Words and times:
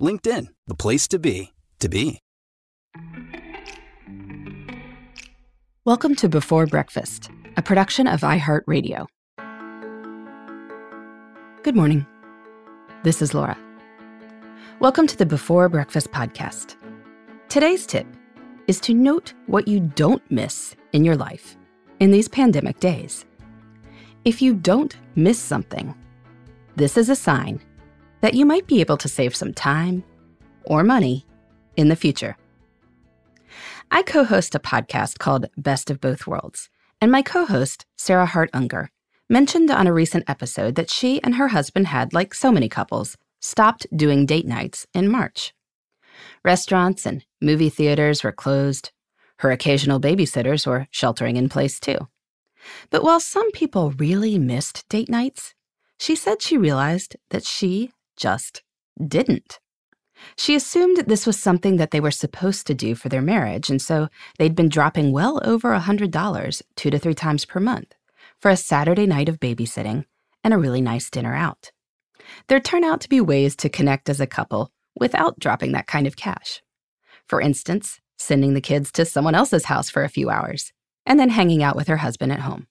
LinkedIn, 0.00 0.48
the 0.66 0.74
place 0.74 1.06
to 1.08 1.18
be, 1.18 1.52
to 1.78 1.88
be. 1.88 2.20
Welcome 5.84 6.14
to 6.16 6.28
Before 6.28 6.66
Breakfast, 6.66 7.30
a 7.56 7.62
production 7.62 8.06
of 8.06 8.22
iHeartRadio. 8.22 9.06
Good 11.62 11.76
morning. 11.76 12.06
This 13.02 13.20
is 13.20 13.34
Laura. 13.34 13.58
Welcome 14.78 15.06
to 15.06 15.16
the 15.16 15.26
Before 15.26 15.68
Breakfast 15.68 16.10
podcast. 16.10 16.76
Today's 17.50 17.84
tip 17.84 18.06
is 18.66 18.80
to 18.80 18.94
note 18.94 19.34
what 19.46 19.68
you 19.68 19.80
don't 19.80 20.22
miss 20.30 20.74
in 20.92 21.04
your 21.04 21.16
life 21.16 21.58
in 21.98 22.10
these 22.10 22.28
pandemic 22.28 22.80
days. 22.80 23.26
If 24.24 24.40
you 24.40 24.54
don't 24.54 24.96
miss 25.16 25.38
something, 25.38 25.94
this 26.76 26.96
is 26.96 27.10
a 27.10 27.16
sign 27.16 27.60
that 28.20 28.34
you 28.34 28.44
might 28.44 28.66
be 28.66 28.80
able 28.80 28.96
to 28.98 29.08
save 29.08 29.34
some 29.34 29.54
time 29.54 30.04
or 30.64 30.82
money 30.82 31.26
in 31.76 31.88
the 31.88 31.96
future. 31.96 32.36
I 33.90 34.02
co 34.02 34.24
host 34.24 34.54
a 34.54 34.60
podcast 34.60 35.18
called 35.18 35.46
Best 35.56 35.90
of 35.90 36.00
Both 36.00 36.26
Worlds, 36.26 36.68
and 37.00 37.10
my 37.10 37.22
co 37.22 37.44
host, 37.44 37.86
Sarah 37.96 38.26
Hart 38.26 38.50
Unger, 38.52 38.90
mentioned 39.28 39.70
on 39.70 39.86
a 39.86 39.92
recent 39.92 40.28
episode 40.28 40.74
that 40.74 40.90
she 40.90 41.22
and 41.22 41.34
her 41.36 41.48
husband 41.48 41.88
had, 41.88 42.12
like 42.12 42.34
so 42.34 42.52
many 42.52 42.68
couples, 42.68 43.16
stopped 43.40 43.86
doing 43.96 44.26
date 44.26 44.46
nights 44.46 44.86
in 44.92 45.10
March. 45.10 45.54
Restaurants 46.44 47.06
and 47.06 47.24
movie 47.40 47.70
theaters 47.70 48.22
were 48.22 48.32
closed. 48.32 48.92
Her 49.38 49.50
occasional 49.50 50.00
babysitters 50.00 50.66
were 50.66 50.86
sheltering 50.90 51.36
in 51.36 51.48
place 51.48 51.80
too. 51.80 52.08
But 52.90 53.02
while 53.02 53.20
some 53.20 53.50
people 53.52 53.92
really 53.92 54.38
missed 54.38 54.88
date 54.88 55.08
nights, 55.08 55.54
she 55.98 56.14
said 56.14 56.42
she 56.42 56.58
realized 56.58 57.16
that 57.30 57.44
she 57.44 57.90
just 58.20 58.62
didn't. 59.04 59.58
She 60.36 60.54
assumed 60.54 60.98
this 60.98 61.26
was 61.26 61.38
something 61.38 61.76
that 61.76 61.90
they 61.90 62.00
were 62.00 62.10
supposed 62.10 62.66
to 62.66 62.74
do 62.74 62.94
for 62.94 63.08
their 63.08 63.22
marriage, 63.22 63.70
and 63.70 63.80
so 63.80 64.08
they'd 64.38 64.54
been 64.54 64.68
dropping 64.68 65.12
well 65.12 65.40
over 65.42 65.72
a 65.72 65.80
$100 65.80 66.62
two 66.76 66.90
to 66.90 66.98
three 66.98 67.14
times 67.14 67.46
per 67.46 67.58
month 67.58 67.94
for 68.38 68.50
a 68.50 68.56
Saturday 68.56 69.06
night 69.06 69.30
of 69.30 69.40
babysitting 69.40 70.04
and 70.44 70.52
a 70.52 70.58
really 70.58 70.82
nice 70.82 71.10
dinner 71.10 71.34
out. 71.34 71.70
There 72.48 72.60
turn 72.60 72.84
out 72.84 73.00
to 73.00 73.08
be 73.08 73.20
ways 73.20 73.56
to 73.56 73.68
connect 73.68 74.08
as 74.08 74.20
a 74.20 74.26
couple 74.26 74.70
without 74.94 75.38
dropping 75.38 75.72
that 75.72 75.86
kind 75.86 76.06
of 76.06 76.16
cash. 76.16 76.62
For 77.26 77.40
instance, 77.40 78.00
sending 78.18 78.54
the 78.54 78.60
kids 78.60 78.92
to 78.92 79.04
someone 79.06 79.34
else's 79.34 79.64
house 79.64 79.88
for 79.88 80.04
a 80.04 80.08
few 80.08 80.28
hours 80.28 80.72
and 81.06 81.18
then 81.18 81.30
hanging 81.30 81.62
out 81.62 81.76
with 81.76 81.88
her 81.88 81.96
husband 81.96 82.32
at 82.32 82.40
home. 82.40 82.66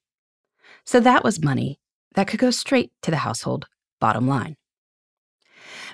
So 0.85 0.99
that 0.99 1.23
was 1.23 1.43
money 1.43 1.79
that 2.15 2.27
could 2.27 2.39
go 2.39 2.51
straight 2.51 2.91
to 3.01 3.11
the 3.11 3.17
household 3.17 3.67
bottom 3.99 4.27
line. 4.27 4.55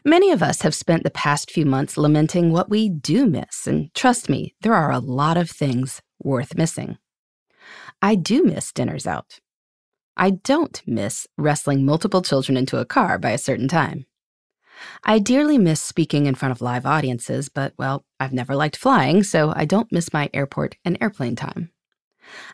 Many 0.04 0.32
of 0.32 0.44
us 0.44 0.62
have 0.62 0.76
spent 0.76 1.04
the 1.04 1.12
past 1.12 1.52
few 1.52 1.66
months 1.66 1.98
lamenting 1.98 2.52
what 2.52 2.70
we 2.70 2.90
do 2.90 3.26
miss, 3.26 3.68
and 3.68 3.94
trust 3.94 4.30
me, 4.30 4.56
there 4.62 4.74
are 4.74 4.92
a 4.92 5.00
lot 5.00 5.38
of 5.38 5.50
things 5.50 6.02
worth 6.20 6.58
missing. 6.58 6.98
I 8.02 8.16
do 8.16 8.44
miss 8.44 8.72
dinners 8.72 9.08
out. 9.08 9.40
I 10.18 10.32
don't 10.32 10.82
miss 10.86 11.28
wrestling 11.38 11.86
multiple 11.86 12.22
children 12.22 12.58
into 12.58 12.78
a 12.78 12.86
car 12.86 13.18
by 13.18 13.32
a 13.32 13.38
certain 13.38 13.68
time. 13.68 14.06
I 15.04 15.20
dearly 15.20 15.58
miss 15.58 15.82
speaking 15.82 16.26
in 16.26 16.36
front 16.36 16.52
of 16.52 16.62
live 16.62 16.86
audiences, 16.86 17.50
but 17.50 17.74
well, 17.78 18.06
I've 18.20 18.34
never 18.34 18.56
liked 18.56 18.76
flying, 18.76 19.24
so 19.24 19.54
I 19.56 19.66
don't 19.66 19.92
miss 19.92 20.14
my 20.14 20.30
airport 20.34 20.76
and 20.84 20.98
airplane 21.00 21.36
time. 21.36 21.72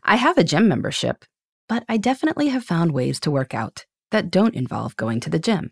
I 0.03 0.17
have 0.17 0.37
a 0.37 0.43
gym 0.43 0.67
membership, 0.67 1.25
but 1.67 1.83
I 1.87 1.97
definitely 1.97 2.49
have 2.49 2.63
found 2.63 2.91
ways 2.91 3.19
to 3.21 3.31
work 3.31 3.53
out 3.53 3.85
that 4.11 4.29
don't 4.29 4.55
involve 4.55 4.97
going 4.97 5.19
to 5.21 5.29
the 5.29 5.39
gym. 5.39 5.71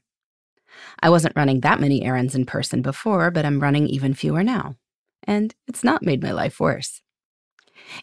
I 1.02 1.10
wasn't 1.10 1.36
running 1.36 1.62
that 1.62 1.80
many 1.80 2.04
errands 2.04 2.36
in 2.36 2.46
person 2.46 2.82
before, 2.82 3.32
but 3.32 3.46
I'm 3.46 3.60
running 3.60 3.88
even 3.88 4.14
fewer 4.14 4.44
now. 4.44 4.76
And 5.24 5.54
it's 5.68 5.84
not 5.84 6.04
made 6.04 6.24
my 6.24 6.32
life 6.32 6.60
worse. 6.60 7.02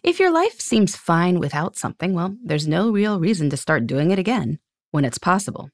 If 0.02 0.18
your 0.18 0.32
life 0.32 0.60
seems 0.60 0.96
fine 0.96 1.38
without 1.38 1.76
something, 1.76 2.14
well, 2.14 2.36
there's 2.42 2.66
no 2.66 2.90
real 2.90 3.20
reason 3.20 3.50
to 3.50 3.56
start 3.56 3.86
doing 3.86 4.10
it 4.10 4.18
again 4.18 4.58
when 4.90 5.04
it's 5.04 5.18
possible. 5.18 5.70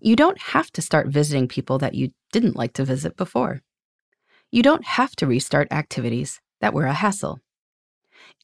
You 0.00 0.16
don't 0.16 0.40
have 0.40 0.70
to 0.72 0.82
start 0.82 1.08
visiting 1.08 1.48
people 1.48 1.78
that 1.78 1.94
you 1.94 2.12
didn't 2.32 2.56
like 2.56 2.72
to 2.74 2.84
visit 2.84 3.16
before. 3.16 3.62
You 4.50 4.62
don't 4.62 4.84
have 4.84 5.16
to 5.16 5.26
restart 5.26 5.72
activities 5.72 6.40
that 6.60 6.74
were 6.74 6.86
a 6.86 6.94
hassle. 6.94 7.40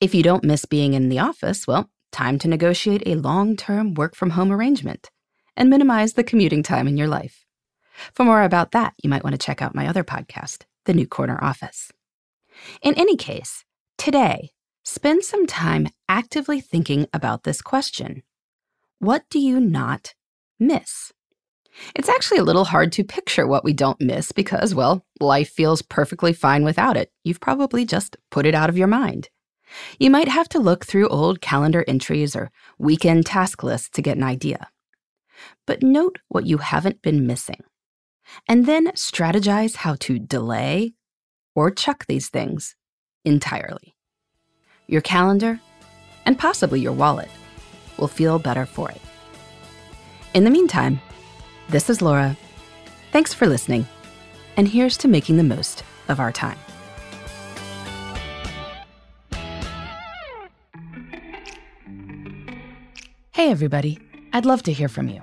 If 0.00 0.14
you 0.14 0.22
don't 0.22 0.44
miss 0.44 0.64
being 0.64 0.94
in 0.94 1.08
the 1.08 1.18
office, 1.18 1.66
well, 1.66 1.90
time 2.10 2.38
to 2.40 2.48
negotiate 2.48 3.02
a 3.06 3.14
long 3.14 3.56
term 3.56 3.94
work 3.94 4.14
from 4.14 4.30
home 4.30 4.52
arrangement 4.52 5.10
and 5.56 5.70
minimize 5.70 6.14
the 6.14 6.24
commuting 6.24 6.62
time 6.62 6.88
in 6.88 6.96
your 6.96 7.08
life. 7.08 7.44
For 8.14 8.24
more 8.24 8.42
about 8.42 8.72
that, 8.72 8.94
you 9.02 9.10
might 9.10 9.24
want 9.24 9.34
to 9.34 9.44
check 9.44 9.62
out 9.62 9.74
my 9.74 9.86
other 9.86 10.04
podcast, 10.04 10.64
The 10.84 10.94
New 10.94 11.06
Corner 11.06 11.38
Office. 11.42 11.90
In 12.82 12.94
any 12.94 13.16
case, 13.16 13.64
today, 13.98 14.50
spend 14.84 15.24
some 15.24 15.46
time 15.46 15.88
actively 16.08 16.60
thinking 16.60 17.06
about 17.12 17.44
this 17.44 17.62
question 17.62 18.22
What 18.98 19.24
do 19.30 19.38
you 19.38 19.60
not 19.60 20.14
miss? 20.58 21.12
It's 21.94 22.08
actually 22.08 22.38
a 22.38 22.44
little 22.44 22.64
hard 22.64 22.92
to 22.92 23.04
picture 23.04 23.46
what 23.46 23.64
we 23.64 23.72
don't 23.72 24.00
miss 24.00 24.32
because, 24.32 24.74
well, 24.74 25.04
life 25.20 25.50
feels 25.50 25.82
perfectly 25.82 26.32
fine 26.32 26.64
without 26.64 26.96
it. 26.96 27.12
You've 27.24 27.40
probably 27.40 27.84
just 27.84 28.16
put 28.30 28.44
it 28.44 28.54
out 28.54 28.68
of 28.68 28.76
your 28.76 28.88
mind. 28.88 29.28
You 29.98 30.10
might 30.10 30.28
have 30.28 30.48
to 30.50 30.58
look 30.58 30.84
through 30.84 31.08
old 31.08 31.40
calendar 31.40 31.84
entries 31.86 32.34
or 32.34 32.50
weekend 32.78 33.26
task 33.26 33.62
lists 33.62 33.88
to 33.90 34.02
get 34.02 34.16
an 34.16 34.24
idea. 34.24 34.68
But 35.66 35.82
note 35.82 36.18
what 36.28 36.46
you 36.46 36.58
haven't 36.58 37.02
been 37.02 37.26
missing 37.26 37.62
and 38.48 38.66
then 38.66 38.88
strategize 38.88 39.76
how 39.76 39.96
to 40.00 40.18
delay 40.18 40.94
or 41.54 41.70
chuck 41.70 42.06
these 42.06 42.28
things 42.28 42.74
entirely. 43.24 43.94
Your 44.86 45.00
calendar, 45.00 45.60
and 46.26 46.38
possibly 46.38 46.80
your 46.80 46.92
wallet, 46.92 47.30
will 47.98 48.08
feel 48.08 48.38
better 48.38 48.66
for 48.66 48.90
it. 48.90 49.00
In 50.34 50.44
the 50.44 50.50
meantime, 50.50 51.00
this 51.68 51.90
is 51.90 52.02
Laura. 52.02 52.36
Thanks 53.12 53.34
for 53.34 53.46
listening, 53.46 53.86
and 54.56 54.68
here's 54.68 54.96
to 54.98 55.08
making 55.08 55.36
the 55.36 55.42
most 55.42 55.84
of 56.08 56.20
our 56.20 56.32
time. 56.32 56.58
Hey, 63.32 63.50
everybody. 63.50 63.98
I'd 64.32 64.44
love 64.44 64.62
to 64.64 64.72
hear 64.72 64.88
from 64.88 65.08
you. 65.08 65.22